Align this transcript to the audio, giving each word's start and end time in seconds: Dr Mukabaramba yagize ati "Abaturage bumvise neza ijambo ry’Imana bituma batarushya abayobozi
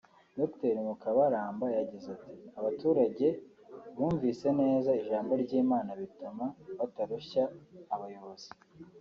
Dr 0.37 0.73
Mukabaramba 0.87 1.65
yagize 1.77 2.07
ati 2.17 2.33
"Abaturage 2.59 3.27
bumvise 3.97 4.47
neza 4.61 4.89
ijambo 5.01 5.31
ry’Imana 5.43 5.91
bituma 5.99 6.45
batarushya 6.77 7.43
abayobozi 7.95 8.49